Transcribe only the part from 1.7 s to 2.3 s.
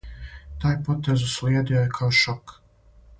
је као